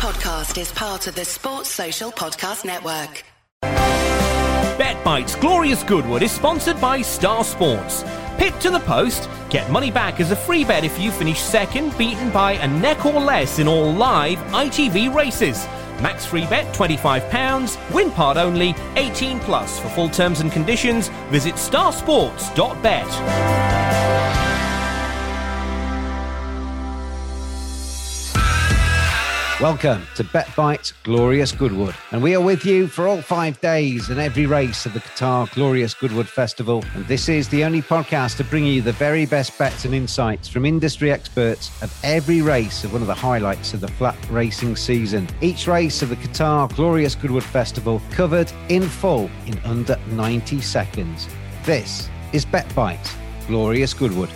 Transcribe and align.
podcast 0.00 0.58
is 0.58 0.72
part 0.72 1.06
of 1.06 1.14
the 1.14 1.26
Sports 1.26 1.68
Social 1.68 2.10
Podcast 2.10 2.64
Network. 2.64 3.22
Bet 3.60 5.04
Bites 5.04 5.36
Glorious 5.36 5.82
Goodwood 5.82 6.22
is 6.22 6.32
sponsored 6.32 6.80
by 6.80 7.02
Star 7.02 7.44
Sports. 7.44 8.02
Pip 8.38 8.58
to 8.60 8.70
the 8.70 8.80
post, 8.80 9.28
get 9.50 9.70
money 9.70 9.90
back 9.90 10.18
as 10.18 10.30
a 10.30 10.36
free 10.36 10.64
bet 10.64 10.84
if 10.84 10.98
you 10.98 11.10
finish 11.10 11.38
second, 11.38 11.94
beaten 11.98 12.30
by 12.30 12.52
a 12.52 12.66
neck 12.66 13.04
or 13.04 13.20
less 13.20 13.58
in 13.58 13.68
all 13.68 13.92
live 13.92 14.38
ITV 14.54 15.14
races. 15.14 15.66
Max 16.00 16.24
free 16.24 16.46
bet 16.46 16.74
£25, 16.74 17.92
win 17.92 18.10
part 18.10 18.38
only, 18.38 18.74
18 18.96 19.38
plus. 19.40 19.78
For 19.80 19.90
full 19.90 20.08
terms 20.08 20.40
and 20.40 20.50
conditions, 20.50 21.08
visit 21.28 21.56
starsports.bet. 21.56 23.79
Welcome 29.60 30.06
to 30.14 30.24
Bet 30.24 30.48
Bites 30.56 30.94
Glorious 31.02 31.52
Goodwood. 31.52 31.94
And 32.12 32.22
we 32.22 32.34
are 32.34 32.40
with 32.40 32.64
you 32.64 32.86
for 32.86 33.06
all 33.06 33.20
five 33.20 33.60
days 33.60 34.08
and 34.08 34.18
every 34.18 34.46
race 34.46 34.86
of 34.86 34.94
the 34.94 35.00
Qatar 35.00 35.52
Glorious 35.52 35.92
Goodwood 35.92 36.26
Festival. 36.26 36.82
And 36.94 37.04
this 37.06 37.28
is 37.28 37.46
the 37.50 37.62
only 37.64 37.82
podcast 37.82 38.38
to 38.38 38.44
bring 38.44 38.64
you 38.64 38.80
the 38.80 38.92
very 38.92 39.26
best 39.26 39.58
bets 39.58 39.84
and 39.84 39.94
insights 39.94 40.48
from 40.48 40.64
industry 40.64 41.12
experts 41.12 41.70
of 41.82 41.94
every 42.02 42.40
race 42.40 42.84
of 42.84 42.94
one 42.94 43.02
of 43.02 43.06
the 43.06 43.14
highlights 43.14 43.74
of 43.74 43.82
the 43.82 43.88
flat 43.88 44.16
racing 44.30 44.76
season. 44.76 45.28
Each 45.42 45.66
race 45.66 46.00
of 46.00 46.08
the 46.08 46.16
Qatar 46.16 46.74
Glorious 46.74 47.14
Goodwood 47.14 47.44
Festival 47.44 48.00
covered 48.12 48.50
in 48.70 48.88
full 48.88 49.30
in 49.44 49.58
under 49.66 50.00
90 50.12 50.62
seconds. 50.62 51.28
This 51.64 52.08
is 52.32 52.46
Bet 52.46 52.74
Bites 52.74 53.14
Glorious 53.46 53.92
Goodwood. 53.92 54.30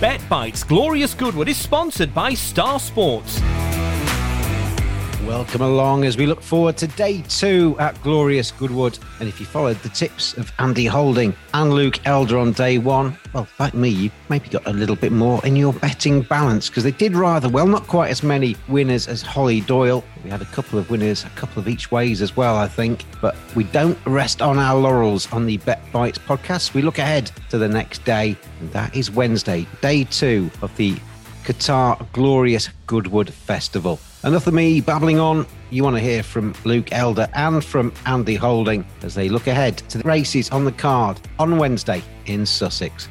Bet 0.00 0.20
Bites 0.28 0.62
Glorious 0.62 1.14
Goodwood 1.14 1.48
is 1.48 1.56
sponsored 1.56 2.12
by 2.12 2.34
Star 2.34 2.78
Sports. 2.78 3.40
Welcome 5.26 5.62
along 5.62 6.04
as 6.04 6.16
we 6.16 6.24
look 6.24 6.40
forward 6.40 6.76
to 6.76 6.86
day 6.86 7.20
two 7.22 7.74
at 7.80 8.00
Glorious 8.00 8.52
Goodwood. 8.52 8.96
And 9.18 9.28
if 9.28 9.40
you 9.40 9.46
followed 9.46 9.76
the 9.78 9.88
tips 9.88 10.34
of 10.34 10.52
Andy 10.60 10.86
Holding 10.86 11.34
and 11.52 11.74
Luke 11.74 11.98
Elder 12.06 12.38
on 12.38 12.52
day 12.52 12.78
one, 12.78 13.18
well, 13.32 13.48
like 13.58 13.74
me, 13.74 13.88
you 13.88 14.10
maybe 14.28 14.48
got 14.48 14.64
a 14.68 14.72
little 14.72 14.94
bit 14.94 15.10
more 15.10 15.44
in 15.44 15.56
your 15.56 15.72
betting 15.72 16.22
balance 16.22 16.68
because 16.68 16.84
they 16.84 16.92
did 16.92 17.16
rather 17.16 17.48
well. 17.48 17.66
Not 17.66 17.88
quite 17.88 18.10
as 18.10 18.22
many 18.22 18.54
winners 18.68 19.08
as 19.08 19.20
Holly 19.20 19.62
Doyle. 19.62 20.04
We 20.22 20.30
had 20.30 20.42
a 20.42 20.46
couple 20.46 20.78
of 20.78 20.90
winners, 20.90 21.24
a 21.24 21.30
couple 21.30 21.58
of 21.58 21.66
each 21.66 21.90
ways 21.90 22.22
as 22.22 22.36
well, 22.36 22.56
I 22.56 22.68
think. 22.68 23.04
But 23.20 23.34
we 23.56 23.64
don't 23.64 23.98
rest 24.06 24.40
on 24.40 24.60
our 24.60 24.78
laurels 24.78 25.30
on 25.32 25.44
the 25.44 25.56
Bet 25.56 25.82
Bites 25.90 26.18
podcast. 26.18 26.72
We 26.72 26.82
look 26.82 26.98
ahead 26.98 27.32
to 27.50 27.58
the 27.58 27.68
next 27.68 28.04
day, 28.04 28.36
and 28.60 28.70
that 28.70 28.94
is 28.94 29.10
Wednesday, 29.10 29.66
day 29.80 30.04
two 30.04 30.52
of 30.62 30.74
the 30.76 30.96
Qatar 31.42 32.06
Glorious 32.12 32.68
Goodwood 32.86 33.34
Festival. 33.34 33.98
Enough 34.26 34.48
of 34.48 34.54
me 34.54 34.80
babbling 34.80 35.20
on. 35.20 35.46
You 35.70 35.84
want 35.84 35.94
to 35.94 36.02
hear 36.02 36.24
from 36.24 36.52
Luke 36.64 36.88
Elder 36.90 37.28
and 37.34 37.64
from 37.64 37.92
Andy 38.06 38.34
Holding 38.34 38.84
as 39.02 39.14
they 39.14 39.28
look 39.28 39.46
ahead 39.46 39.78
to 39.88 39.98
the 39.98 40.04
races 40.04 40.50
on 40.50 40.64
the 40.64 40.72
card 40.72 41.20
on 41.38 41.58
Wednesday 41.58 42.02
in 42.26 42.44
Sussex. 42.44 43.08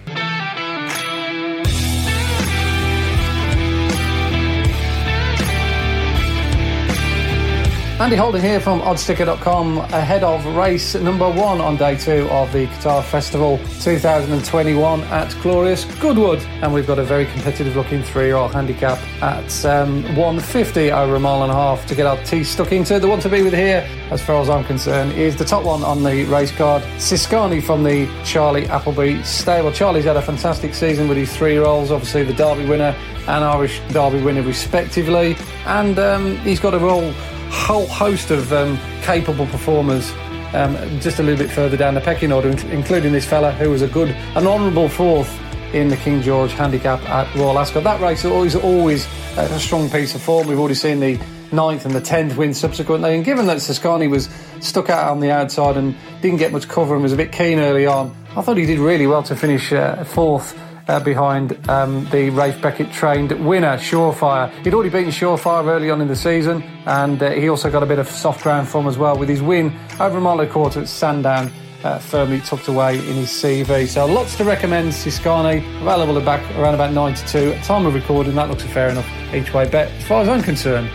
Andy 7.98 8.18
Holding 8.18 8.42
here 8.42 8.60
from 8.60 8.82
oddschecker.com 8.82 9.78
ahead 9.78 10.22
of 10.22 10.46
race 10.48 10.96
number 10.96 11.30
one 11.32 11.62
on 11.62 11.78
day 11.78 11.96
two 11.96 12.28
of 12.30 12.52
the 12.52 12.68
Qatar 12.68 13.02
Festival 13.02 13.58
2021 13.80 15.00
at 15.04 15.34
Glorious 15.42 15.86
Goodwood. 16.02 16.40
And 16.62 16.74
we've 16.74 16.86
got 16.86 17.00
a 17.00 17.06
very 17.06 17.26
competitive 17.26 17.78
looking 17.78 18.04
three 18.04 18.26
year 18.26 18.36
old 18.36 18.52
handicap 18.52 19.00
at 19.24 19.66
um, 19.66 20.04
150 20.18 20.92
over 20.92 21.16
a 21.16 21.20
mile 21.22 21.44
and 21.44 21.52
a 21.54 21.56
half 21.56 21.86
to 21.86 21.96
get 21.96 22.06
our 22.06 22.22
teeth 22.26 22.48
stuck 22.48 22.74
into. 22.74 23.00
The 23.00 23.08
one 23.08 23.22
to 23.22 23.30
be 23.30 23.42
with 23.42 23.54
here, 23.54 23.88
as 24.12 24.22
far 24.22 24.42
as 24.42 24.50
I'm 24.50 24.66
concerned, 24.66 25.14
is 25.14 25.38
the 25.38 25.46
top 25.46 25.64
one 25.64 25.82
on 25.82 26.04
the 26.04 26.26
race 26.26 26.52
card, 26.52 26.84
Siskany 26.98 27.64
from 27.64 27.86
the 27.86 28.12
Charlie 28.26 28.66
Appleby 28.66 29.24
stable. 29.24 29.72
Charlie's 29.72 30.04
had 30.04 30.18
a 30.18 30.22
fantastic 30.22 30.74
season 30.74 31.08
with 31.08 31.18
his 31.18 31.34
three 31.34 31.54
year 31.54 31.64
olds, 31.64 31.92
obviously 31.92 32.24
the 32.24 32.34
Derby 32.34 32.66
winner 32.66 32.94
and 33.28 33.44
Irish 33.46 33.80
Derby 33.92 34.22
winner 34.22 34.42
respectively. 34.42 35.38
And 35.66 35.98
um, 35.98 36.36
he's 36.40 36.60
got 36.60 36.74
a 36.74 36.80
role 36.80 37.14
whole 37.56 37.88
host 37.88 38.32
of 38.32 38.52
um, 38.54 38.78
capable 39.02 39.48
performers 39.48 40.12
um, 40.54 40.76
just 41.00 41.20
a 41.20 41.24
little 41.24 41.38
bit 41.38 41.52
further 41.52 41.76
down 41.76 41.96
the 41.96 42.02
pecking 42.02 42.32
order, 42.32 42.50
including 42.50 43.12
this 43.12 43.26
fella 43.26 43.52
who 43.52 43.70
was 43.70 43.82
a 43.82 43.88
good, 43.88 44.10
an 44.10 44.48
honourable 44.48 44.88
fourth 44.88 45.40
in 45.74 45.90
the 45.90 45.98
King 45.98 46.22
George 46.22 46.52
handicap 46.54 47.02
at 47.10 47.34
Royal 47.36 47.60
Ascot. 47.60 47.84
That 47.84 48.00
race 48.00 48.24
is 48.24 48.56
always, 48.56 49.08
a 49.38 49.60
strong 49.60 49.90
piece 49.90 50.16
of 50.16 50.22
form. 50.22 50.48
We've 50.48 50.60
already 50.60 50.76
seen 50.76 51.00
the 51.00 51.20
ninth 51.52 51.86
and 51.86 51.94
the 51.94 52.02
tenth 52.02 52.38
win 52.38 52.54
subsequently, 52.54 53.16
and 53.16 53.26
given 53.26 53.48
that 53.48 53.58
Siskany 53.58 54.10
was 54.10 54.30
stuck 54.62 54.90
out 54.90 55.12
on 55.12 55.20
the 55.20 55.32
outside 55.32 55.76
and 55.76 55.96
didn't 56.22 56.38
get 56.38 56.52
much 56.52 56.68
cover 56.68 56.94
and 56.94 57.04
was 57.04 57.14
a 57.14 57.18
bit 57.18 57.32
keen 57.32 57.60
early 57.60 57.86
on, 57.86 58.16
I 58.36 58.42
thought 58.42 58.58
he 58.58 58.66
did 58.66 58.80
really 58.80 59.08
well 59.08 59.24
to 59.24 59.36
finish 59.36 59.74
uh, 59.74 60.04
fourth 60.06 60.58
uh, 60.88 61.00
behind 61.00 61.70
um, 61.70 62.06
the 62.12 62.30
Ralph 62.30 62.62
Beckett 62.62 62.92
trained 62.92 63.32
winner, 63.46 63.78
Surefire. 63.78 64.52
He'd 64.64 64.74
already 64.74 64.90
beaten 64.90 65.10
Surefire 65.12 65.68
early 65.68 65.90
on 65.90 66.02
in 66.02 66.08
the 66.08 66.16
season, 66.16 66.64
and 66.86 67.22
uh, 67.22 67.32
he 67.32 67.50
also 67.50 67.72
got 67.72 67.84
a 67.84 67.86
bit 67.86 68.00
of 68.00 68.08
soft 68.08 68.44
ground 68.44 68.68
form 68.68 68.88
as 68.88 68.98
well 68.98 69.18
with 69.18 69.30
his 69.30 69.42
win 69.42 69.76
over 70.00 70.18
a 70.18 70.22
quarter 70.48 70.82
at 70.82 70.88
Sandown. 70.88 71.52
Uh, 71.84 72.00
firmly 72.00 72.42
tucked 72.42 72.68
away 72.68 72.98
in 72.98 73.14
his 73.14 73.30
CV. 73.30 73.88
So 73.88 74.08
lots 74.08 74.36
to 74.38 74.44
recommend. 74.44 74.92
Siskany 74.92 75.60
available 75.82 76.18
at 76.18 76.26
back 76.26 76.42
around 76.58 76.74
about 76.74 76.94
92. 76.94 77.52
At 77.52 77.64
time 77.64 77.86
of 77.86 77.94
recording, 77.94 78.34
that 78.36 78.50
looks 78.50 78.64
a 78.64 78.68
fair 78.68 78.90
enough 78.90 79.08
each 79.36 79.54
way 79.54 79.70
bet 79.70 79.92
as 79.92 80.04
far 80.08 80.24
as 80.24 80.28
I'm 80.28 80.42
concerned. 80.42 80.90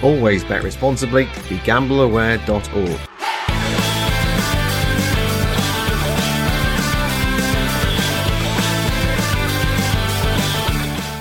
Always 0.00 0.44
bet 0.44 0.62
responsibly. 0.62 1.24
BeGambleAware.org. 1.24 3.11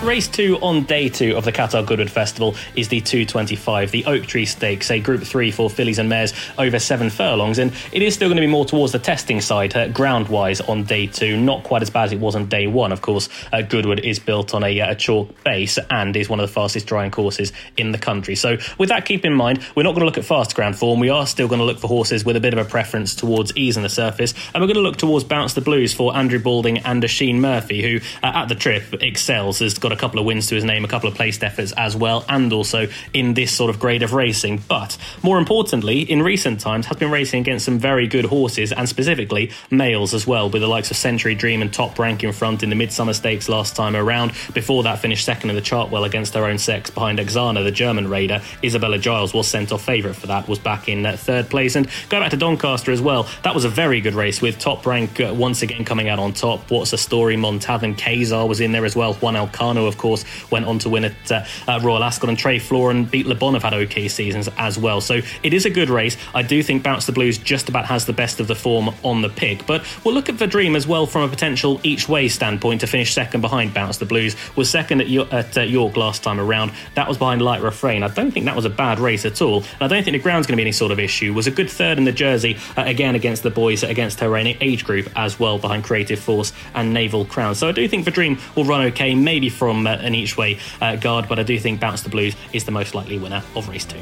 Race 0.03 0.27
two 0.27 0.57
on 0.63 0.85
day 0.85 1.09
two 1.09 1.37
of 1.37 1.45
the 1.45 1.51
Qatar 1.51 1.85
Goodwood 1.85 2.09
Festival 2.09 2.55
is 2.75 2.87
the 2.87 3.01
225, 3.01 3.91
the 3.91 4.03
Oak 4.05 4.23
Tree 4.23 4.47
Stakes, 4.47 4.89
a 4.89 4.99
Group 4.99 5.21
Three 5.21 5.51
for 5.51 5.69
fillies 5.69 5.99
and 5.99 6.09
mares 6.09 6.33
over 6.57 6.79
seven 6.79 7.11
furlongs, 7.11 7.59
and 7.59 7.71
it 7.91 8.01
is 8.01 8.15
still 8.15 8.27
going 8.27 8.37
to 8.37 8.41
be 8.41 8.47
more 8.47 8.65
towards 8.65 8.93
the 8.93 8.99
testing 8.99 9.41
side, 9.41 9.75
uh, 9.75 9.89
ground-wise, 9.89 10.59
on 10.61 10.85
day 10.85 11.05
two. 11.05 11.39
Not 11.39 11.63
quite 11.63 11.83
as 11.83 11.91
bad 11.91 12.05
as 12.05 12.13
it 12.13 12.19
was 12.19 12.35
on 12.35 12.47
day 12.47 12.65
one. 12.65 12.91
Of 12.91 13.03
course, 13.03 13.29
uh, 13.53 13.61
Goodwood 13.61 13.99
is 13.99 14.17
built 14.17 14.55
on 14.55 14.63
a, 14.63 14.79
a, 14.79 14.95
chalk 14.95 15.43
base 15.43 15.77
and 15.91 16.15
is 16.15 16.27
one 16.27 16.39
of 16.39 16.49
the 16.49 16.53
fastest 16.53 16.87
drying 16.87 17.11
courses 17.11 17.53
in 17.77 17.91
the 17.91 17.99
country. 17.99 18.33
So, 18.33 18.57
with 18.79 18.89
that 18.89 19.05
keep 19.05 19.23
in 19.23 19.33
mind, 19.33 19.63
we're 19.75 19.83
not 19.83 19.91
going 19.91 20.01
to 20.01 20.07
look 20.07 20.17
at 20.17 20.25
fast 20.25 20.55
ground 20.55 20.79
form. 20.79 20.99
We 20.99 21.09
are 21.09 21.27
still 21.27 21.47
going 21.47 21.59
to 21.59 21.65
look 21.65 21.77
for 21.77 21.87
horses 21.87 22.25
with 22.25 22.35
a 22.35 22.39
bit 22.39 22.53
of 22.53 22.59
a 22.59 22.67
preference 22.67 23.13
towards 23.13 23.55
ease 23.55 23.77
on 23.77 23.83
the 23.83 23.89
surface, 23.89 24.33
and 24.55 24.63
we're 24.63 24.67
going 24.67 24.77
to 24.77 24.81
look 24.81 24.97
towards 24.97 25.25
Bounce 25.25 25.53
the 25.53 25.61
Blues 25.61 25.93
for 25.93 26.15
Andrew 26.15 26.39
Balding 26.39 26.79
and 26.79 27.03
Oisin 27.03 27.39
Murphy, 27.39 27.83
who 27.83 27.99
uh, 28.23 28.31
at 28.33 28.47
the 28.47 28.55
trip 28.55 28.95
excels, 28.95 29.59
has 29.59 29.77
got 29.77 29.90
a 29.91 29.97
couple 29.97 30.19
of 30.19 30.25
wins 30.25 30.47
to 30.47 30.55
his 30.55 30.63
name, 30.63 30.85
a 30.85 30.87
couple 30.87 31.09
of 31.09 31.15
placed 31.15 31.43
efforts 31.43 31.71
as 31.73 31.95
well, 31.95 32.25
and 32.29 32.51
also 32.53 32.87
in 33.13 33.33
this 33.33 33.51
sort 33.51 33.69
of 33.69 33.79
grade 33.79 34.03
of 34.03 34.13
racing. 34.13 34.61
But 34.67 34.97
more 35.23 35.37
importantly, 35.37 36.01
in 36.01 36.21
recent 36.21 36.59
times, 36.59 36.85
has 36.87 36.97
been 36.97 37.11
racing 37.11 37.41
against 37.41 37.65
some 37.65 37.79
very 37.79 38.07
good 38.07 38.25
horses, 38.25 38.71
and 38.71 38.87
specifically 38.87 39.51
males 39.69 40.13
as 40.13 40.25
well, 40.25 40.49
with 40.49 40.61
the 40.61 40.67
likes 40.67 40.91
of 40.91 40.97
Century 40.97 41.35
Dream 41.35 41.61
and 41.61 41.73
Top 41.73 41.97
Rank 41.99 42.23
in 42.23 42.31
front 42.31 42.63
in 42.63 42.69
the 42.69 42.75
Midsummer 42.75 43.13
Stakes 43.13 43.49
last 43.49 43.75
time 43.75 43.95
around. 43.95 44.31
Before 44.53 44.83
that, 44.83 44.99
finished 44.99 45.25
second 45.25 45.49
in 45.49 45.55
the 45.55 45.61
Chartwell 45.61 46.05
against 46.05 46.33
her 46.33 46.45
own 46.45 46.57
sex 46.57 46.89
behind 46.89 47.19
Axana, 47.19 47.63
the 47.63 47.71
German 47.71 48.07
raider. 48.07 48.41
Isabella 48.63 48.97
Giles 48.97 49.33
was 49.33 49.47
sent 49.47 49.71
off 49.71 49.83
favourite 49.83 50.15
for 50.15 50.27
that, 50.27 50.47
was 50.47 50.59
back 50.59 50.87
in 50.87 51.05
uh, 51.05 51.17
third 51.17 51.49
place. 51.49 51.75
And 51.75 51.87
go 52.09 52.19
back 52.19 52.31
to 52.31 52.37
Doncaster 52.37 52.91
as 52.91 53.01
well, 53.01 53.27
that 53.43 53.53
was 53.53 53.65
a 53.65 53.69
very 53.69 54.01
good 54.01 54.13
race 54.13 54.41
with 54.41 54.59
Top 54.59 54.85
Rank 54.85 55.19
uh, 55.19 55.33
once 55.35 55.61
again 55.61 55.85
coming 55.85 56.09
out 56.09 56.19
on 56.19 56.33
top. 56.33 56.69
What's 56.71 56.91
the 56.91 56.97
story? 56.97 57.35
Montavon 57.35 57.97
Kazar 57.97 58.47
was 58.47 58.61
in 58.61 58.71
there 58.71 58.85
as 58.85 58.95
well. 58.95 59.13
Juan 59.15 59.35
Elcano, 59.35 59.80
of 59.87 59.97
course, 59.97 60.25
went 60.51 60.65
on 60.65 60.79
to 60.79 60.89
win 60.89 61.05
at 61.05 61.31
uh, 61.31 61.79
Royal 61.81 62.03
Ascot, 62.03 62.29
and 62.29 62.37
Trey 62.37 62.59
Flor 62.59 62.91
and 62.91 63.09
Beat 63.09 63.25
Le 63.25 63.35
Bon 63.35 63.53
have 63.53 63.63
had 63.63 63.73
okay 63.73 64.07
seasons 64.07 64.49
as 64.57 64.77
well. 64.77 65.01
So 65.01 65.21
it 65.43 65.53
is 65.53 65.65
a 65.65 65.69
good 65.69 65.89
race. 65.89 66.17
I 66.33 66.41
do 66.41 66.61
think 66.63 66.83
Bounce 66.83 67.05
the 67.05 67.11
Blues 67.11 67.37
just 67.37 67.69
about 67.69 67.85
has 67.85 68.05
the 68.05 68.13
best 68.13 68.39
of 68.39 68.47
the 68.47 68.55
form 68.55 68.93
on 69.03 69.21
the 69.21 69.29
pick, 69.29 69.65
but 69.65 69.85
we'll 70.03 70.13
look 70.13 70.29
at 70.29 70.37
the 70.37 70.47
Dream 70.47 70.75
as 70.75 70.87
well 70.87 71.05
from 71.05 71.23
a 71.23 71.27
potential 71.27 71.79
each 71.83 72.07
way 72.09 72.27
standpoint 72.27 72.81
to 72.81 72.87
finish 72.87 73.13
second 73.13 73.41
behind 73.41 73.73
Bounce 73.73 73.97
the 73.97 74.05
Blues. 74.05 74.35
Was 74.55 74.69
second 74.69 75.01
at, 75.01 75.33
at 75.33 75.57
uh, 75.57 75.61
York 75.61 75.97
last 75.97 76.23
time 76.23 76.39
around. 76.39 76.71
That 76.95 77.07
was 77.07 77.17
behind 77.17 77.41
Light 77.41 77.61
Refrain. 77.61 78.03
I 78.03 78.07
don't 78.07 78.31
think 78.31 78.45
that 78.45 78.55
was 78.55 78.65
a 78.65 78.69
bad 78.69 78.99
race 78.99 79.25
at 79.25 79.41
all. 79.41 79.57
And 79.57 79.81
I 79.81 79.87
don't 79.87 80.03
think 80.03 80.15
the 80.15 80.23
ground's 80.23 80.47
going 80.47 80.53
to 80.53 80.57
be 80.57 80.63
any 80.63 80.71
sort 80.71 80.91
of 80.91 80.99
issue. 80.99 81.33
Was 81.33 81.47
a 81.47 81.51
good 81.51 81.69
third 81.69 81.97
in 81.97 82.05
the 82.05 82.11
Jersey 82.11 82.57
uh, 82.77 82.83
again 82.85 83.15
against 83.15 83.43
the 83.43 83.49
boys 83.49 83.83
against 83.83 84.19
her 84.19 84.31
age 84.37 84.85
group 84.85 85.09
as 85.15 85.39
well 85.39 85.57
behind 85.57 85.83
Creative 85.83 86.19
Force 86.19 86.53
and 86.73 86.93
Naval 86.93 87.25
Crown. 87.25 87.55
So 87.55 87.67
I 87.67 87.71
do 87.71 87.87
think 87.87 88.05
the 88.05 88.11
Dream 88.11 88.39
will 88.55 88.65
run 88.65 88.81
okay, 88.87 89.13
maybe 89.13 89.49
from 89.71 89.87
uh, 89.87 89.91
an 90.01 90.13
each 90.13 90.35
way 90.35 90.59
uh, 90.81 90.97
guard, 90.97 91.29
but 91.29 91.39
I 91.39 91.43
do 91.43 91.57
think 91.57 91.79
Bounce 91.79 92.01
the 92.01 92.09
Blues 92.09 92.35
is 92.51 92.65
the 92.65 92.71
most 92.71 92.93
likely 92.93 93.17
winner 93.17 93.41
of 93.55 93.69
race 93.69 93.85
two. 93.85 94.01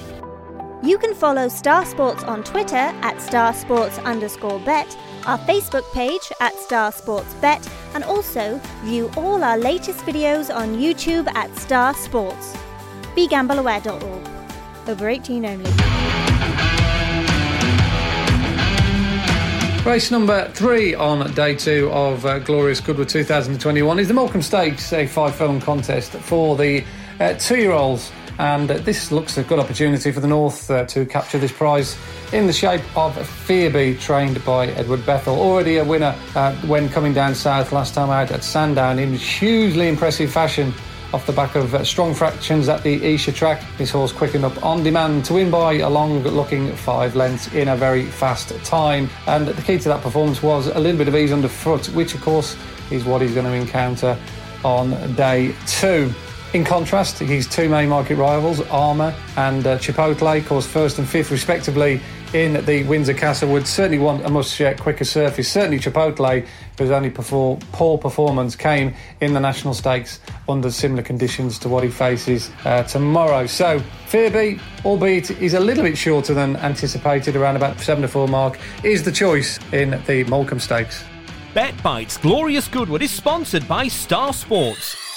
You 0.82 0.98
can 0.98 1.14
follow 1.14 1.48
Star 1.48 1.86
Sports 1.86 2.24
on 2.24 2.44
Twitter 2.44 2.76
at 2.76 3.18
starsports 3.18 4.04
underscore 4.04 4.60
bet, 4.62 4.98
our 5.28 5.38
Facebook 5.40 5.84
page 5.94 6.32
at 6.40 6.56
Star 6.56 6.92
Sports 6.92 7.34
Bet, 7.36 7.70
and 7.94 8.04
also 8.04 8.60
view 8.84 9.12
all 9.16 9.44
our 9.44 9.58
latest 9.58 10.00
videos 10.06 10.54
on 10.54 10.78
YouTube 10.78 11.28
at 11.36 11.56
Star 11.58 11.94
Sports. 11.94 12.56
BeGambleAware.org. 13.16 14.28
Over 14.88 15.10
18 15.10 15.46
only. 15.46 15.99
Race 19.86 20.12
number 20.12 20.50
three 20.50 20.94
on 20.94 21.34
day 21.34 21.56
two 21.56 21.90
of 21.92 22.26
uh, 22.26 22.40
Glorious 22.40 22.82
Goodwood 22.82 23.08
2021 23.08 23.98
is 23.98 24.10
the 24.10 24.14
Molecomb 24.14 24.44
Stakes, 24.44 24.92
a 24.92 25.08
five 25.08 25.34
furlong 25.34 25.62
contest 25.62 26.12
for 26.12 26.58
the 26.58 26.84
uh, 27.22 27.34
two 27.36 27.56
year 27.56 27.72
olds. 27.72 28.12
And 28.40 28.70
uh, 28.70 28.78
this 28.80 29.10
looks 29.10 29.38
a 29.38 29.44
good 29.44 29.58
opportunity 29.58 30.12
for 30.12 30.20
the 30.20 30.28
North 30.28 30.70
uh, 30.70 30.86
to 30.88 31.06
capture 31.06 31.38
this 31.38 31.54
prize 31.54 31.98
in 32.34 32.46
the 32.46 32.54
shape 32.54 32.82
of 32.96 33.16
Fearby, 33.16 34.00
trained 34.00 34.44
by 34.44 34.68
Edward 34.68 35.00
Bethell. 35.02 35.38
Already 35.38 35.78
a 35.78 35.86
winner 35.86 36.14
uh, 36.36 36.54
when 36.68 36.90
coming 36.90 37.14
down 37.14 37.34
south 37.34 37.72
last 37.72 37.94
time 37.94 38.10
out 38.10 38.32
at 38.32 38.44
Sandown 38.44 39.00
in 39.00 39.14
hugely 39.14 39.88
impressive 39.88 40.30
fashion 40.32 40.74
off 41.14 41.26
the 41.26 41.34
back 41.34 41.56
of 41.56 41.74
uh, 41.74 41.84
strong 41.84 42.14
fractions 42.14 42.70
at 42.70 42.84
the 42.84 43.14
Esher 43.14 43.32
track. 43.32 43.64
This 43.78 43.92
horse 43.92 44.12
quickened 44.12 44.46
up 44.46 44.64
on 44.64 44.84
demand 44.84 45.26
to 45.26 45.34
win 45.34 45.50
by 45.50 45.74
a 45.74 45.90
long 45.90 46.22
looking 46.24 46.76
five 46.76 47.16
lengths 47.16 47.54
in 47.54 47.70
a 47.70 47.76
very 47.76 48.06
fast 48.06 48.50
time. 48.64 49.10
And 49.28 49.48
the 49.48 49.62
key 49.62 49.80
to 49.80 49.90
that 49.90 50.02
performance 50.02 50.44
was 50.44 50.68
a 50.68 50.80
little 50.80 50.98
bit 50.98 51.08
of 51.08 51.16
ease 51.16 51.32
underfoot, 51.32 51.88
which 51.88 52.14
of 52.14 52.22
course 52.22 52.56
is 52.92 53.06
what 53.06 53.22
he's 53.22 53.34
going 53.34 53.46
to 53.46 53.54
encounter 53.54 54.18
on 54.64 54.92
day 55.16 55.56
two. 55.66 56.14
In 56.54 56.66
contrast, 56.66 57.20
his 57.20 57.48
two 57.48 57.70
main 57.70 57.90
market 57.90 58.16
rivals, 58.16 58.62
Armor 58.70 59.14
and 59.38 59.68
uh, 59.68 59.78
Chipotle, 59.78 60.44
caused 60.48 60.68
first 60.68 60.98
and 60.98 61.08
fifth 61.08 61.30
respectively 61.30 62.02
in 62.34 62.66
the 62.66 62.84
Windsor 62.84 63.14
Castle, 63.14 63.52
would 63.52 63.68
certainly 63.68 64.00
want 64.00 64.26
a 64.26 64.30
much 64.30 64.62
quicker 64.78 65.04
surface. 65.04 65.52
Certainly 65.52 65.80
Chipotle, 65.80 66.46
whose 66.78 66.92
only 66.92 67.10
poor 67.10 67.98
performance 67.98 68.56
came 68.56 68.94
in 69.22 69.34
the 69.34 69.40
National 69.40 69.74
Stakes 69.74 70.20
under 70.48 70.72
similar 70.72 71.04
conditions 71.04 71.60
to 71.60 71.70
what 71.70 71.84
he 71.84 71.90
faces 71.90 72.52
uh, 72.66 72.84
tomorrow. 72.84 73.46
So, 73.46 73.80
Fearby, 74.08 74.60
albeit 74.86 75.28
he's 75.28 75.54
a 75.54 75.60
little 75.60 75.84
bit 75.84 75.98
shorter 75.98 76.34
than 76.34 76.56
anticipated, 76.58 77.36
around 77.36 77.56
about 77.56 77.80
7 77.80 78.02
to 78.02 78.08
4 78.08 78.28
mark, 78.28 78.60
is 78.84 79.04
the 79.04 79.12
choice 79.12 79.60
in 79.74 79.92
the 79.92 80.24
Molecomb 80.26 80.62
Stakes. 80.62 81.04
Bet 81.54 81.82
Bites 81.82 82.18
Glorious 82.18 82.68
Goodwood 82.68 83.02
is 83.02 83.12
sponsored 83.12 83.68
by 83.68 83.88
Star 83.88 84.34
Sports. 84.34 85.09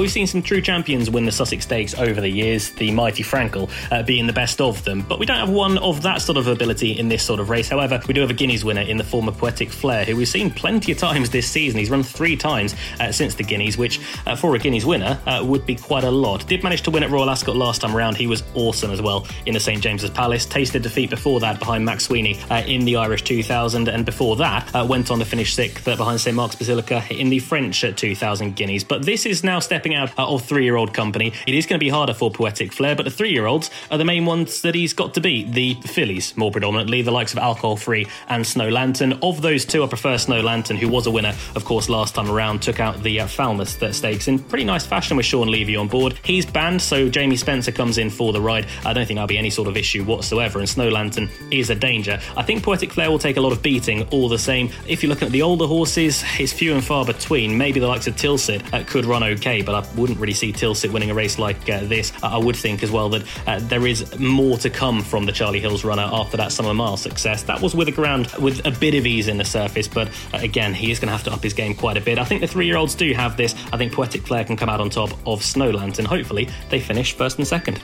We've 0.00 0.10
seen 0.10 0.26
some 0.26 0.40
true 0.40 0.62
champions 0.62 1.10
win 1.10 1.26
the 1.26 1.30
Sussex 1.30 1.64
Stakes 1.64 1.92
over 1.92 2.22
the 2.22 2.28
years, 2.28 2.70
the 2.70 2.90
mighty 2.90 3.22
Frankel 3.22 3.70
uh, 3.92 4.02
being 4.02 4.26
the 4.26 4.32
best 4.32 4.58
of 4.58 4.82
them. 4.82 5.02
But 5.02 5.18
we 5.18 5.26
don't 5.26 5.36
have 5.36 5.50
one 5.50 5.76
of 5.76 6.00
that 6.00 6.22
sort 6.22 6.38
of 6.38 6.46
ability 6.46 6.98
in 6.98 7.10
this 7.10 7.22
sort 7.22 7.38
of 7.38 7.50
race. 7.50 7.68
However, 7.68 8.00
we 8.08 8.14
do 8.14 8.22
have 8.22 8.30
a 8.30 8.34
Guineas 8.34 8.64
winner 8.64 8.80
in 8.80 8.96
the 8.96 9.04
form 9.04 9.28
of 9.28 9.36
Poetic 9.36 9.70
Flare, 9.70 10.06
who 10.06 10.16
we've 10.16 10.26
seen 10.26 10.50
plenty 10.50 10.92
of 10.92 10.96
times 10.96 11.28
this 11.28 11.46
season. 11.46 11.78
He's 11.78 11.90
run 11.90 12.02
three 12.02 12.34
times 12.34 12.74
uh, 12.98 13.12
since 13.12 13.34
the 13.34 13.42
Guineas, 13.42 13.76
which 13.76 14.00
uh, 14.26 14.36
for 14.36 14.54
a 14.54 14.58
Guineas 14.58 14.86
winner 14.86 15.20
uh, 15.26 15.44
would 15.44 15.66
be 15.66 15.74
quite 15.74 16.04
a 16.04 16.10
lot. 16.10 16.46
Did 16.46 16.62
manage 16.62 16.80
to 16.84 16.90
win 16.90 17.02
at 17.02 17.10
Royal 17.10 17.28
Ascot 17.28 17.54
last 17.54 17.82
time 17.82 17.94
around. 17.94 18.16
He 18.16 18.26
was 18.26 18.42
awesome 18.54 18.92
as 18.92 19.02
well 19.02 19.26
in 19.44 19.52
the 19.52 19.60
St 19.60 19.82
James's 19.82 20.08
Palace. 20.08 20.46
Tasted 20.46 20.80
defeat 20.80 21.10
before 21.10 21.40
that 21.40 21.58
behind 21.58 21.84
Mac 21.84 21.98
Swiney 21.98 22.40
uh, 22.50 22.66
in 22.66 22.86
the 22.86 22.96
Irish 22.96 23.22
2000, 23.24 23.86
and 23.86 24.06
before 24.06 24.36
that 24.36 24.72
went 24.88 25.10
on 25.10 25.18
to 25.18 25.26
finish 25.26 25.54
sixth 25.54 25.84
behind 25.84 26.18
St 26.22 26.34
Mark's 26.34 26.56
Basilica 26.56 27.04
in 27.10 27.28
the 27.28 27.38
French 27.38 27.82
2000 27.82 28.56
Guineas. 28.56 28.82
But 28.82 29.04
this 29.04 29.26
is 29.26 29.44
now 29.44 29.58
stepping 29.58 29.89
out 29.94 30.16
of 30.18 30.44
three 30.44 30.64
year 30.64 30.76
old 30.76 30.94
company. 30.94 31.32
It 31.46 31.54
is 31.54 31.66
going 31.66 31.78
to 31.78 31.84
be 31.84 31.88
harder 31.88 32.14
for 32.14 32.30
Poetic 32.30 32.72
Flare, 32.72 32.96
but 32.96 33.04
the 33.04 33.10
three 33.10 33.30
year 33.30 33.46
olds 33.46 33.70
are 33.90 33.98
the 33.98 34.04
main 34.04 34.24
ones 34.24 34.62
that 34.62 34.74
he's 34.74 34.92
got 34.92 35.14
to 35.14 35.20
beat. 35.20 35.52
The 35.52 35.74
fillies, 35.74 36.36
more 36.36 36.50
predominantly, 36.50 37.02
the 37.02 37.10
likes 37.10 37.32
of 37.32 37.38
Alcohol 37.38 37.76
Free 37.76 38.06
and 38.28 38.46
Snow 38.46 38.68
Lantern. 38.68 39.18
Of 39.22 39.42
those 39.42 39.64
two, 39.64 39.84
I 39.84 39.86
prefer 39.86 40.18
Snow 40.18 40.40
Lantern, 40.40 40.76
who 40.76 40.88
was 40.88 41.06
a 41.06 41.10
winner, 41.10 41.34
of 41.54 41.64
course, 41.64 41.88
last 41.88 42.14
time 42.14 42.30
around, 42.30 42.60
took 42.62 42.80
out 42.80 43.02
the 43.02 43.20
uh, 43.20 43.26
Falmouth 43.26 43.68
stakes 43.94 44.28
in 44.28 44.38
pretty 44.38 44.64
nice 44.64 44.86
fashion 44.86 45.16
with 45.16 45.26
Sean 45.26 45.48
Levey 45.48 45.76
on 45.76 45.88
board. 45.88 46.18
He's 46.24 46.46
banned, 46.46 46.82
so 46.82 47.08
Jamie 47.08 47.36
Spencer 47.36 47.72
comes 47.72 47.98
in 47.98 48.10
for 48.10 48.32
the 48.32 48.40
ride. 48.40 48.66
I 48.84 48.92
don't 48.92 49.06
think 49.06 49.16
that'll 49.16 49.28
be 49.28 49.38
any 49.38 49.50
sort 49.50 49.68
of 49.68 49.76
issue 49.76 50.04
whatsoever, 50.04 50.58
and 50.58 50.68
Snow 50.68 50.88
Lantern 50.88 51.28
is 51.50 51.70
a 51.70 51.74
danger. 51.74 52.20
I 52.36 52.42
think 52.42 52.62
Poetic 52.62 52.92
Flare 52.92 53.10
will 53.10 53.18
take 53.18 53.36
a 53.36 53.40
lot 53.40 53.52
of 53.52 53.62
beating 53.62 54.02
all 54.10 54.28
the 54.28 54.38
same. 54.38 54.70
If 54.86 55.02
you're 55.02 55.10
looking 55.10 55.26
at 55.26 55.32
the 55.32 55.42
older 55.42 55.66
horses, 55.66 56.24
it's 56.38 56.52
few 56.52 56.74
and 56.74 56.84
far 56.84 57.04
between. 57.04 57.56
Maybe 57.56 57.80
the 57.80 57.88
likes 57.88 58.06
of 58.06 58.16
Tilsit 58.16 58.72
uh, 58.72 58.84
could 58.84 59.04
run 59.04 59.22
okay, 59.22 59.62
but 59.62 59.69
I 59.74 59.86
wouldn't 59.96 60.18
really 60.18 60.34
see 60.34 60.52
Tilsit 60.52 60.92
winning 60.92 61.10
a 61.10 61.14
race 61.14 61.38
like 61.38 61.68
uh, 61.68 61.80
this. 61.84 62.12
I 62.22 62.38
would 62.38 62.56
think 62.56 62.82
as 62.82 62.90
well 62.90 63.08
that 63.10 63.24
uh, 63.46 63.58
there 63.62 63.86
is 63.86 64.18
more 64.18 64.56
to 64.58 64.70
come 64.70 65.02
from 65.02 65.26
the 65.26 65.32
Charlie 65.32 65.60
Hills 65.60 65.84
runner 65.84 66.08
after 66.10 66.36
that 66.36 66.52
summer 66.52 66.74
mile 66.74 66.96
success. 66.96 67.42
That 67.44 67.60
was 67.60 67.74
with 67.74 67.88
a 67.88 67.92
ground 67.92 68.28
with 68.38 68.64
a 68.66 68.70
bit 68.70 68.94
of 68.94 69.06
ease 69.06 69.28
in 69.28 69.36
the 69.36 69.44
surface, 69.44 69.88
but 69.88 70.08
uh, 70.32 70.38
again, 70.38 70.74
he 70.74 70.90
is 70.90 70.98
going 70.98 71.08
to 71.08 71.12
have 71.12 71.24
to 71.24 71.32
up 71.32 71.42
his 71.42 71.54
game 71.54 71.74
quite 71.74 71.96
a 71.96 72.00
bit. 72.00 72.18
I 72.18 72.24
think 72.24 72.40
the 72.40 72.48
three 72.48 72.66
year 72.66 72.76
olds 72.76 72.94
do 72.94 73.12
have 73.12 73.36
this. 73.36 73.54
I 73.72 73.76
think 73.76 73.92
Poetic 73.92 74.22
Flare 74.22 74.44
can 74.44 74.56
come 74.56 74.68
out 74.68 74.80
on 74.80 74.90
top 74.90 75.10
of 75.26 75.42
Snow 75.42 75.70
Lantern. 75.70 76.04
Hopefully, 76.04 76.48
they 76.68 76.80
finish 76.80 77.12
first 77.12 77.38
and 77.38 77.46
second. 77.46 77.82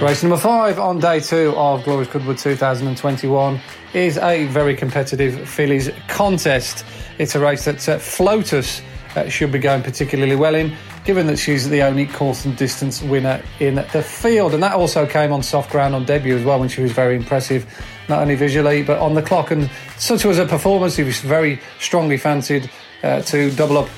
Race 0.00 0.22
number 0.22 0.36
five 0.36 0.78
on 0.78 1.00
day 1.00 1.18
two 1.18 1.52
of 1.56 1.82
Glorious 1.82 2.06
Goodwood 2.06 2.38
2021 2.38 3.60
is 3.94 4.16
a 4.18 4.46
very 4.46 4.76
competitive 4.76 5.48
fillies 5.48 5.90
contest. 6.06 6.84
It's 7.18 7.34
a 7.34 7.40
race 7.40 7.64
that 7.64 7.88
uh, 7.88 7.98
Flotus 7.98 8.80
uh, 9.16 9.28
should 9.28 9.50
be 9.50 9.58
going 9.58 9.82
particularly 9.82 10.36
well 10.36 10.54
in, 10.54 10.72
given 11.04 11.26
that 11.26 11.36
she's 11.36 11.68
the 11.68 11.82
only 11.82 12.06
course 12.06 12.44
and 12.44 12.56
distance 12.56 13.02
winner 13.02 13.42
in 13.58 13.74
the 13.74 14.00
field. 14.00 14.54
And 14.54 14.62
that 14.62 14.74
also 14.74 15.04
came 15.04 15.32
on 15.32 15.42
soft 15.42 15.72
ground 15.72 15.96
on 15.96 16.04
debut 16.04 16.36
as 16.36 16.44
well, 16.44 16.60
when 16.60 16.68
she 16.68 16.80
was 16.80 16.92
very 16.92 17.16
impressive, 17.16 17.66
not 18.08 18.22
only 18.22 18.36
visually 18.36 18.84
but 18.84 19.00
on 19.00 19.14
the 19.14 19.22
clock. 19.22 19.50
And 19.50 19.68
such 19.96 20.24
was 20.24 20.36
her 20.36 20.46
performance, 20.46 20.94
she 20.94 21.02
was 21.02 21.18
very 21.18 21.60
strongly 21.80 22.18
fancied 22.18 22.70
uh, 23.02 23.22
to 23.22 23.50
double 23.50 23.78
up 23.78 23.88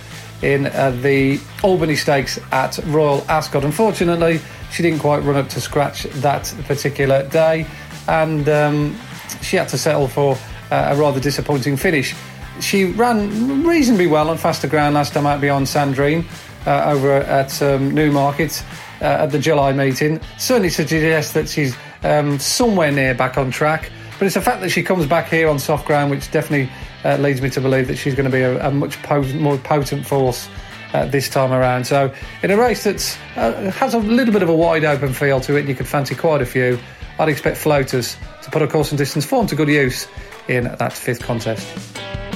in 0.41 0.65
uh, 0.65 0.93
the 1.03 1.39
Albany 1.63 1.95
Stakes 1.95 2.39
at 2.53 2.79
Royal 2.87 3.23
Ascot. 3.29 3.65
Unfortunately, 3.65 4.41
she 4.71 4.83
didn't 4.83 5.01
quite 5.01 5.23
run 5.23 5.37
up 5.37 5.49
to 5.51 5.61
scratch 5.61 6.05
that 6.05 6.55
particular 6.67 7.29
day, 7.29 7.67
and 8.09 8.49
um, 8.49 8.99
she 9.43 9.57
had 9.57 9.69
to 9.69 9.79
settle 9.79 10.09
for 10.09 10.37
uh, 10.71 10.95
a 10.95 10.97
rather 10.97 11.21
disappointing 11.21 11.77
finish. 11.77 12.15
She 12.61 12.85
ran 12.85 13.65
reasonably 13.65 14.07
well 14.07 14.29
on 14.29 14.39
faster 14.39 14.69
ground 14.69 14.95
last 14.95 15.13
time 15.13 15.27
out 15.27 15.41
beyond 15.41 15.67
Sandrine 15.67 16.25
uh, 16.67 16.91
over 16.91 17.13
at 17.13 17.61
um, 17.63 17.93
Newmarket 17.93 18.63
uh, 19.01 19.05
at 19.05 19.27
the 19.33 19.39
July 19.39 19.73
meeting. 19.73 20.21
Certainly 20.39 20.71
suggests 20.71 21.33
that 21.33 21.49
she's 21.49 21.77
um, 22.03 22.39
somewhere 22.39 22.93
near 22.93 23.15
back 23.15 23.39
on 23.39 23.51
track. 23.51 23.91
But 24.19 24.27
it's 24.27 24.35
the 24.35 24.43
fact 24.43 24.61
that 24.61 24.69
she 24.69 24.83
comes 24.83 25.07
back 25.07 25.29
here 25.29 25.49
on 25.49 25.59
soft 25.59 25.87
ground 25.87 26.11
which 26.11 26.31
definitely 26.31 26.71
uh, 27.05 27.17
leads 27.17 27.41
me 27.41 27.49
to 27.51 27.61
believe 27.61 27.89
that 27.89 27.97
she's 27.97 28.15
going 28.15 28.31
to 28.31 28.31
be 28.31 28.43
a, 28.43 28.69
a 28.69 28.71
much 28.71 29.03
potent, 29.03 29.41
more 29.41 29.57
potent 29.57 30.07
force 30.07 30.49
uh, 30.93 31.07
this 31.07 31.29
time 31.29 31.53
around. 31.53 31.87
So, 31.87 32.13
in 32.43 32.51
a 32.51 32.57
race 32.57 32.85
that 32.85 33.19
uh, 33.37 33.71
has 33.71 33.95
a 33.95 33.99
little 33.99 34.33
bit 34.33 34.43
of 34.43 34.49
a 34.49 34.55
wide 34.55 34.85
open 34.85 35.13
feel 35.13 35.41
to 35.41 35.57
it, 35.57 35.67
you 35.67 35.75
could 35.75 35.89
fancy 35.89 36.15
quite 36.15 36.43
a 36.43 36.47
few. 36.47 36.79
I'd 37.19 37.29
expect 37.29 37.59
Flotus 37.59 38.17
to 38.43 38.51
put 38.51 38.63
a 38.63 38.67
course 38.67 38.91
and 38.91 38.99
distance 38.99 39.25
form 39.25 39.47
to 39.49 39.57
good 39.57 39.69
use 39.69 40.09
in 40.49 40.65
that 40.65 40.93
fifth 40.93 41.23
contest. 41.23 41.67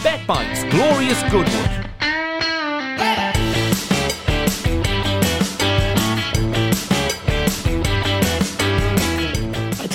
Bet 0.02 0.26
Glorious 0.70 1.22
Goodwood. 1.30 1.83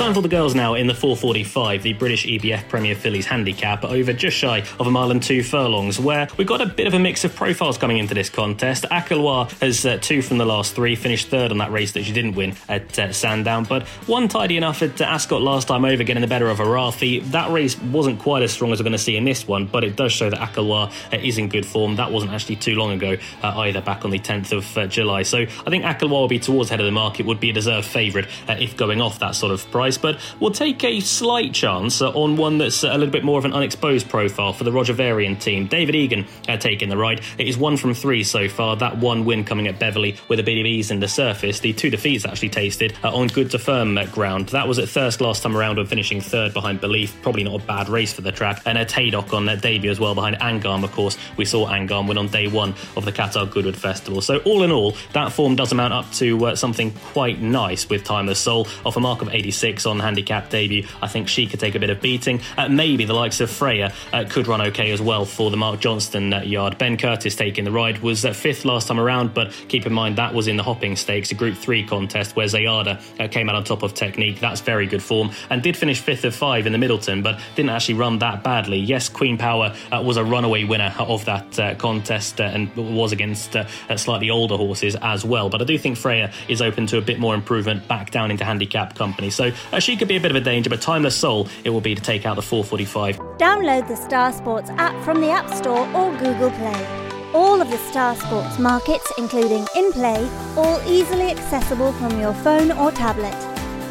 Time 0.09 0.15
for 0.15 0.21
the 0.23 0.27
girls 0.27 0.55
now 0.55 0.73
in 0.73 0.87
the 0.87 0.95
445, 0.95 1.83
the 1.83 1.93
British 1.93 2.25
EBF 2.25 2.67
Premier 2.67 2.95
Fillies 2.95 3.27
handicap, 3.27 3.85
over 3.85 4.11
just 4.11 4.35
shy 4.35 4.63
of 4.79 4.87
a 4.87 4.89
mile 4.89 5.11
and 5.11 5.21
two 5.21 5.43
furlongs, 5.43 5.99
where 5.99 6.27
we've 6.35 6.47
got 6.47 6.61
a 6.61 6.65
bit 6.65 6.87
of 6.87 6.95
a 6.95 6.99
mix 6.99 7.25
of 7.25 7.35
profiles 7.35 7.77
coming 7.77 7.99
into 7.99 8.15
this 8.15 8.27
contest. 8.27 8.85
Akalwa 8.89 9.51
has 9.61 9.85
uh, 9.85 9.99
two 10.01 10.23
from 10.23 10.39
the 10.39 10.47
last 10.47 10.73
three, 10.73 10.95
finished 10.95 11.27
third 11.27 11.51
on 11.51 11.59
that 11.59 11.71
race 11.71 11.91
that 11.91 12.05
she 12.05 12.11
didn't 12.11 12.33
win 12.33 12.55
at 12.67 12.97
uh, 12.97 13.13
Sandown, 13.13 13.65
but 13.65 13.87
one 14.07 14.27
tidy 14.27 14.57
enough 14.57 14.81
at 14.81 14.99
uh, 14.99 15.03
Ascot 15.03 15.43
last 15.43 15.67
time 15.67 15.85
over, 15.85 16.03
getting 16.03 16.21
the 16.21 16.27
better 16.27 16.49
of 16.49 16.57
Arathi. 16.57 17.23
That 17.29 17.51
race 17.51 17.79
wasn't 17.79 18.17
quite 18.17 18.41
as 18.41 18.51
strong 18.51 18.71
as 18.71 18.79
we're 18.79 18.85
going 18.85 18.93
to 18.93 18.97
see 18.97 19.15
in 19.15 19.25
this 19.25 19.47
one, 19.47 19.67
but 19.67 19.83
it 19.83 19.95
does 19.95 20.11
show 20.11 20.31
that 20.31 20.39
Akalwa 20.39 20.91
uh, 21.13 21.17
is 21.17 21.37
in 21.37 21.49
good 21.49 21.67
form. 21.67 21.97
That 21.97 22.11
wasn't 22.11 22.31
actually 22.31 22.55
too 22.55 22.73
long 22.73 22.93
ago 22.93 23.15
uh, 23.43 23.59
either, 23.59 23.81
back 23.81 24.05
on 24.05 24.09
the 24.09 24.17
10th 24.17 24.57
of 24.57 24.75
uh, 24.75 24.87
July. 24.87 25.21
So 25.21 25.37
I 25.37 25.69
think 25.69 25.83
Akalwa 25.83 26.09
will 26.09 26.27
be 26.27 26.39
towards 26.39 26.71
head 26.71 26.79
of 26.79 26.87
the 26.87 26.91
market, 26.91 27.27
would 27.27 27.39
be 27.39 27.51
a 27.51 27.53
deserved 27.53 27.85
favourite 27.85 28.25
if 28.47 28.75
going 28.75 29.01
off 29.01 29.19
that 29.19 29.35
sort 29.35 29.51
of 29.51 29.69
price 29.69 29.98
but 29.99 30.19
we'll 30.39 30.51
take 30.51 30.83
a 30.83 30.99
slight 30.99 31.53
chance 31.53 32.01
uh, 32.01 32.09
on 32.11 32.37
one 32.37 32.57
that's 32.57 32.83
a 32.83 32.97
little 32.97 33.11
bit 33.11 33.23
more 33.23 33.37
of 33.37 33.45
an 33.45 33.53
unexposed 33.53 34.09
profile 34.09 34.53
for 34.53 34.63
the 34.63 34.71
Roger 34.71 34.93
Varian 34.93 35.35
team. 35.35 35.67
David 35.67 35.95
Egan 35.95 36.25
uh, 36.47 36.57
taking 36.57 36.89
the 36.89 36.97
ride. 36.97 37.21
It 37.37 37.47
is 37.47 37.57
one 37.57 37.77
from 37.77 37.93
three 37.93 38.23
so 38.23 38.49
far. 38.49 38.75
That 38.75 38.97
one 38.97 39.25
win 39.25 39.43
coming 39.43 39.67
at 39.67 39.79
Beverley 39.79 40.17
with 40.27 40.39
a 40.39 40.43
bit 40.43 40.57
of 40.57 40.65
ease 40.65 40.91
in 40.91 40.99
the 40.99 41.07
surface. 41.07 41.59
The 41.59 41.73
two 41.73 41.89
defeats 41.89 42.25
actually 42.25 42.49
tasted 42.49 42.95
uh, 43.03 43.15
on 43.15 43.27
good 43.27 43.51
to 43.51 43.59
firm 43.59 43.99
ground. 44.07 44.49
That 44.49 44.67
was 44.67 44.79
at 44.79 44.87
Thirsk 44.89 45.21
last 45.21 45.43
time 45.43 45.55
around 45.55 45.77
when 45.77 45.85
finishing 45.85 46.21
third 46.21 46.53
behind 46.53 46.81
Belief. 46.81 47.21
Probably 47.21 47.43
not 47.43 47.61
a 47.61 47.65
bad 47.65 47.89
race 47.89 48.13
for 48.13 48.21
the 48.21 48.31
track. 48.31 48.61
And 48.65 48.77
a 48.77 48.85
Haydock 48.85 49.33
on 49.33 49.45
their 49.45 49.57
debut 49.57 49.91
as 49.91 49.99
well 49.99 50.15
behind 50.15 50.37
Angarm, 50.37 50.83
of 50.83 50.91
course. 50.91 51.17
We 51.37 51.45
saw 51.45 51.67
Angarm 51.67 52.07
win 52.07 52.17
on 52.17 52.27
day 52.27 52.47
one 52.47 52.73
of 52.95 53.05
the 53.05 53.11
Qatar 53.11 53.49
Goodwood 53.49 53.77
Festival. 53.77 54.21
So 54.21 54.39
all 54.39 54.63
in 54.63 54.71
all, 54.71 54.95
that 55.13 55.31
form 55.31 55.55
does 55.55 55.71
amount 55.71 55.93
up 55.93 56.11
to 56.13 56.47
uh, 56.47 56.55
something 56.55 56.91
quite 56.91 57.41
nice 57.41 57.89
with 57.89 58.03
Timeless 58.03 58.39
Soul 58.39 58.67
off 58.85 58.97
a 58.97 58.99
mark 58.99 59.21
of 59.21 59.29
86 59.29 59.85
on 59.89 59.99
handicap 59.99 60.49
debut. 60.49 60.87
I 61.01 61.07
think 61.07 61.27
she 61.27 61.47
could 61.47 61.59
take 61.59 61.75
a 61.75 61.79
bit 61.79 61.89
of 61.89 62.01
beating. 62.01 62.41
Uh, 62.57 62.69
maybe 62.69 63.05
the 63.05 63.13
likes 63.13 63.41
of 63.41 63.49
Freya 63.49 63.93
uh, 64.13 64.25
could 64.29 64.47
run 64.47 64.61
okay 64.61 64.91
as 64.91 65.01
well 65.01 65.25
for 65.25 65.51
the 65.51 65.57
Mark 65.57 65.79
Johnston 65.79 66.33
uh, 66.33 66.41
yard. 66.41 66.77
Ben 66.77 66.97
Curtis 66.97 67.35
taking 67.35 67.65
the 67.65 67.71
ride 67.71 67.99
was 67.99 68.25
uh, 68.25 68.33
fifth 68.33 68.65
last 68.65 68.87
time 68.87 68.99
around, 68.99 69.33
but 69.33 69.51
keep 69.67 69.85
in 69.85 69.93
mind 69.93 70.17
that 70.17 70.33
was 70.33 70.47
in 70.47 70.57
the 70.57 70.63
Hoppings 70.63 70.99
Stakes, 70.99 71.31
a 71.31 71.35
Group 71.35 71.57
3 71.57 71.85
contest 71.85 72.35
where 72.35 72.47
Zayada 72.47 73.01
uh, 73.19 73.27
came 73.27 73.49
out 73.49 73.55
on 73.55 73.63
top 73.63 73.83
of 73.83 73.93
technique. 73.93 74.39
That's 74.39 74.61
very 74.61 74.87
good 74.87 75.03
form 75.03 75.31
and 75.49 75.61
did 75.61 75.75
finish 75.75 75.99
fifth 75.99 76.23
of 76.23 76.35
five 76.35 76.65
in 76.65 76.71
the 76.71 76.79
Middleton, 76.79 77.21
but 77.21 77.39
didn't 77.55 77.71
actually 77.71 77.95
run 77.95 78.19
that 78.19 78.43
badly. 78.43 78.77
Yes, 78.77 79.09
Queen 79.09 79.37
Power 79.37 79.75
was 79.91 80.17
a 80.17 80.23
runaway 80.23 80.63
winner 80.63 80.93
of 80.99 81.25
that 81.25 81.77
contest 81.79 82.39
and 82.39 82.73
was 82.75 83.11
against 83.11 83.55
slightly 83.95 84.29
older 84.29 84.57
horses 84.57 84.95
as 85.01 85.25
well. 85.25 85.49
But 85.49 85.61
I 85.61 85.65
do 85.65 85.77
think 85.77 85.97
Freya 85.97 86.31
is 86.47 86.61
open 86.61 86.87
to 86.87 86.97
a 86.97 87.01
bit 87.01 87.19
more 87.19 87.35
improvement 87.35 87.87
back 87.87 88.11
down 88.11 88.31
into 88.31 88.45
handicap 88.45 88.95
company. 88.95 89.29
So 89.29 89.51
she 89.79 89.95
could 89.97 90.07
be 90.07 90.15
a 90.15 90.19
bit 90.19 90.31
of 90.31 90.37
a 90.37 90.41
danger, 90.41 90.69
but 90.69 90.81
Timeless 90.81 91.15
Soul, 91.15 91.47
it 91.63 91.69
will 91.69 91.81
be 91.81 91.95
to 91.95 92.01
take 92.01 92.25
out 92.25 92.35
the 92.35 92.41
445. 92.41 93.17
Download 93.37 93.87
the 93.87 93.95
Star 93.95 94.31
Sports 94.33 94.69
app 94.71 95.03
from 95.03 95.21
the 95.21 95.29
App 95.29 95.49
Store 95.53 95.87
or 95.95 96.11
Google 96.17 96.51
Play. 96.51 97.09
All 97.33 97.61
of 97.61 97.69
the 97.69 97.77
Star 97.77 98.15
Sports 98.15 98.57
markets, 98.57 99.11
including 99.17 99.67
in 99.75 99.91
play, 99.91 100.27
all 100.55 100.81
easily 100.87 101.29
accessible 101.29 101.91
from 101.93 102.19
your 102.19 102.33
phone 102.33 102.71
or 102.71 102.91
tablet. 102.91 103.33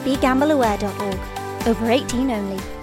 BeGambleAware.org. 0.05 1.67
Over 1.67 1.91
18 1.91 2.31
only. 2.31 2.78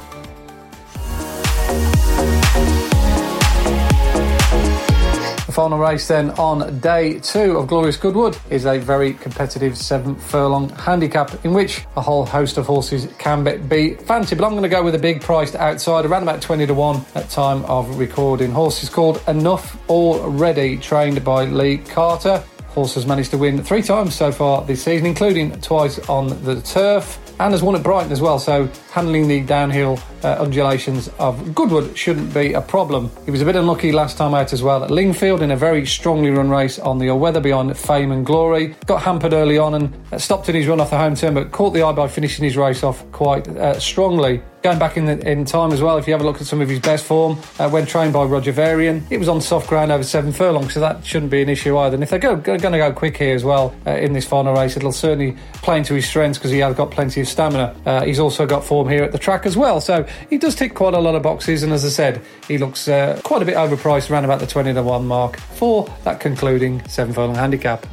Final 5.56 5.78
race 5.78 6.10
then 6.10 6.32
on 6.32 6.82
day 6.82 7.18
two 7.20 7.58
of 7.58 7.68
Glorious 7.68 7.96
Goodwood 7.96 8.38
is 8.50 8.66
a 8.66 8.78
very 8.78 9.14
competitive 9.14 9.78
seven 9.78 10.14
furlong 10.14 10.68
handicap 10.68 11.46
in 11.46 11.54
which 11.54 11.86
a 11.96 12.02
whole 12.02 12.26
host 12.26 12.58
of 12.58 12.66
horses 12.66 13.08
can 13.20 13.42
be 13.70 13.94
fancy. 13.94 14.36
But 14.36 14.44
I'm 14.44 14.52
going 14.52 14.64
to 14.64 14.70
go 14.70 14.84
with 14.84 14.96
a 14.96 15.00
big 15.00 15.22
priced 15.22 15.56
outside 15.56 16.06
around 16.06 16.24
about 16.24 16.42
20 16.42 16.66
to 16.66 16.74
1 16.74 17.06
at 17.16 17.30
time 17.30 17.64
of 17.66 17.98
recording. 17.98 18.52
Horse 18.52 18.84
is 18.84 18.90
called 18.90 19.24
Enough 19.30 19.90
Already, 19.90 20.76
trained 20.76 21.24
by 21.24 21.46
Lee 21.46 21.78
Carter. 21.78 22.44
Horse 22.68 22.96
has 22.96 23.06
managed 23.06 23.32
to 23.32 23.38
win 23.38 23.64
three 23.64 23.82
times 23.82 24.14
so 24.14 24.34
far 24.34 24.62
this 24.66 24.84
season, 24.84 25.06
including 25.06 25.58
twice 25.62 26.00
on 26.10 26.44
the 26.44 26.60
turf 26.64 27.18
and 27.39 27.54
has 27.54 27.62
won 27.62 27.75
at 27.75 27.84
Brighton 27.84 28.12
as 28.12 28.22
well. 28.22 28.39
So 28.39 28.70
handling 28.92 29.27
the 29.27 29.42
downhill 29.42 30.00
uh, 30.24 30.38
undulations 30.39 31.10
of 31.20 31.54
Goodwood 31.54 31.98
shouldn't 31.98 32.34
be 32.34 32.54
a 32.54 32.62
problem. 32.62 33.12
He 33.25 33.32
was 33.32 33.42
a 33.42 33.46
bit 33.46 33.56
unlucky 33.56 33.92
last 33.92 34.18
time 34.18 34.34
out 34.34 34.54
as 34.54 34.63
well 34.63 34.84
at 34.84 34.92
Lingfield 34.92 35.42
in 35.42 35.51
a 35.51 35.56
very 35.56 35.86
strongly 35.86 36.30
run 36.30 36.50
race 36.50 36.80
on 36.80 36.98
the 36.98 37.10
all-weather 37.10 37.39
beyond 37.39 37.77
fame 37.77 38.12
and 38.12 38.25
glory. 38.25 38.75
Got 38.86 39.01
hampered 39.01 39.34
early 39.34 39.58
on 39.58 39.74
and 39.75 39.94
uh, 40.12 40.18
stopped 40.18 40.50
in 40.50 40.56
his 40.56 40.68
run 40.68 40.80
off 40.80 40.89
the 40.89 40.98
home 40.98 41.15
turn, 41.15 41.34
but 41.34 41.51
caught 41.51 41.72
the 41.72 41.84
eye 41.84 41.92
by 41.92 42.08
finishing 42.08 42.46
his 42.46 42.58
race 42.58 42.84
off 42.84 43.10
quite 43.12 43.48
uh, 43.48 43.80
strongly. 43.80 44.42
Going 44.65 44.79
back 44.79 44.98
in, 44.98 45.05
the, 45.05 45.29
in 45.29 45.45
time 45.45 45.72
as 45.74 45.79
well, 45.79 46.00
if 46.00 46.07
you 46.07 46.13
have 46.13 46.22
a 46.22 46.25
look 46.25 46.41
at 46.41 46.48
some 46.48 46.60
of 46.60 46.67
his 46.67 46.79
best 46.79 47.05
form, 47.05 47.38
uh, 47.60 47.69
when 47.69 47.86
trained 47.86 48.13
by 48.13 48.24
Roger 48.24 48.51
Varian, 48.51 49.05
it 49.12 49.19
was 49.19 49.29
on 49.29 49.39
soft 49.39 49.69
ground 49.69 49.91
over 49.91 50.03
seven 50.03 50.31
furlongs, 50.31 50.74
so 50.74 50.79
that 50.79 51.05
shouldn't 51.05 51.29
be 51.29 51.43
an 51.43 51.50
issue 51.50 51.77
either. 51.77 51.93
And 51.93 52.01
if 52.01 52.10
they're 52.10 52.17
going 52.17 52.60
to 52.60 52.77
go 52.79 52.91
quick 52.91 53.15
here 53.15 53.36
as 53.36 53.43
well 53.43 53.75
uh, 53.86 53.91
in 53.91 54.13
this 54.13 54.25
final 54.25 54.55
race, 54.55 54.75
it'll 54.75 54.91
certainly 54.91 55.38
play 55.53 55.77
into 55.77 55.93
his 55.93 56.07
strengths 56.07 56.39
because 56.39 56.50
he 56.50 56.57
has 56.57 56.75
got 56.75 56.89
plenty 56.89 57.22
of 57.22 57.27
stamina. 57.27 57.75
Uh, 57.86 58.05
he's 58.05 58.17
also 58.17 58.48
got 58.48 58.63
form 58.63 58.89
here 58.89 59.03
at 59.03 59.12
the 59.12 59.19
track 59.19 59.45
as 59.45 59.55
well, 59.55 59.79
so 59.79 60.03
he 60.31 60.39
does 60.39 60.55
tick 60.55 60.74
quite 60.74 60.95
a 60.95 61.00
lot 61.00 61.13
of 61.13 61.22
boxes. 61.22 61.62
And 61.62 61.72
as 61.72 61.86
I 61.86 61.89
said, 61.89 62.19
he 62.48 62.57
looks 62.57 62.88
uh, 62.88 63.22
quite 63.24 63.43
a 63.43 63.45
bit 63.45 63.57
overpriced, 63.57 64.10
around 64.10 64.25
about 64.25 64.39
the 64.39 64.48
20 64.48 64.74
to 64.74 64.81
1 64.81 65.05
mark 65.05 65.38
for 65.38 65.88
that 66.05 66.19
concluding 66.19 66.84
seven 66.88 67.13
furlong 67.13 67.36
handicap. 67.36 67.86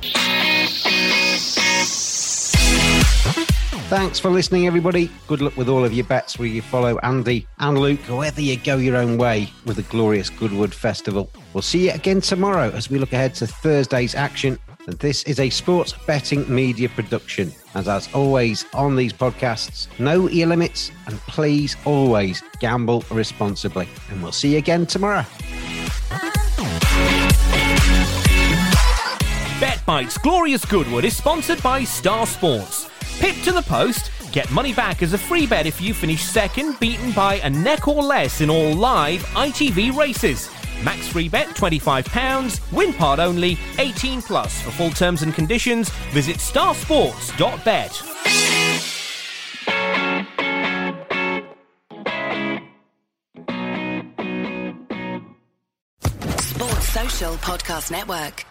Thanks 3.93 4.19
for 4.19 4.31
listening, 4.31 4.67
everybody. 4.67 5.11
Good 5.27 5.43
luck 5.43 5.55
with 5.55 5.69
all 5.69 5.85
of 5.85 5.93
your 5.93 6.07
bets 6.07 6.39
where 6.39 6.49
you 6.49 6.63
follow 6.63 6.97
Andy 7.03 7.47
and 7.59 7.77
Luke, 7.77 8.01
whether 8.09 8.41
you 8.41 8.57
go 8.57 8.79
your 8.79 8.97
own 8.97 9.19
way 9.19 9.51
with 9.67 9.77
the 9.77 9.83
glorious 9.83 10.31
Goodwood 10.31 10.73
Festival. 10.73 11.31
We'll 11.53 11.61
see 11.61 11.89
you 11.89 11.91
again 11.93 12.23
tomorrow 12.23 12.71
as 12.71 12.89
we 12.89 12.99
look 12.99 13.13
ahead 13.13 13.35
to 13.35 13.47
Thursday's 13.47 14.15
action. 14.15 14.59
And 14.87 14.99
this 14.99 15.25
is 15.25 15.39
a 15.39 15.51
sports 15.51 15.93
betting 16.07 16.49
media 16.49 16.89
production. 16.89 17.53
And 17.75 17.87
as 17.87 18.09
always 18.15 18.65
on 18.73 18.97
these 18.97 19.13
podcasts, 19.13 19.89
know 19.99 20.27
your 20.27 20.49
limits 20.49 20.91
and 21.07 21.19
please 21.29 21.77
always 21.85 22.43
gamble 22.61 23.05
responsibly. 23.11 23.91
And 24.09 24.23
we'll 24.23 24.33
see 24.33 24.53
you 24.53 24.59
again 24.59 24.87
tomorrow. 24.87 25.27
BetBite's 29.61 30.17
Glorious 30.17 30.65
Goodwood 30.65 31.05
is 31.05 31.15
sponsored 31.15 31.63
by 31.63 31.85
Star 31.85 32.27
Sports. 32.27 32.89
Pip 33.23 33.37
to 33.45 33.53
the 33.53 33.63
post. 33.63 34.11
Get 34.33 34.51
money 34.51 34.75
back 34.75 35.01
as 35.01 35.13
a 35.13 35.19
free 35.19 35.47
bet 35.47 35.65
if 35.65 35.81
you 35.81 35.95
finish 35.95 36.25
second, 36.25 36.81
beaten 36.81 37.13
by 37.13 37.37
a 37.37 37.49
neck 37.49 37.87
or 37.87 38.03
less 38.03 38.41
in 38.41 38.51
all 38.51 38.75
live 38.75 39.23
ITV 39.37 39.97
races. 39.97 40.51
Max 40.83 41.07
free 41.07 41.29
bet 41.29 41.47
£25. 41.51 42.73
Win 42.73 42.93
part 42.93 43.21
only 43.21 43.57
18 43.79 44.23
plus. 44.23 44.61
For 44.63 44.73
full 44.73 44.91
terms 44.91 45.23
and 45.23 45.33
conditions, 45.33 45.89
visit 46.11 46.39
starsports.bet. 46.39 47.93
Sports 56.41 56.89
Social 56.89 57.35
Podcast 57.35 57.93
Network. 57.93 58.47